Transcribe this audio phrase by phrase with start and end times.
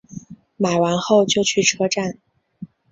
[0.57, 2.17] 买完后就去车站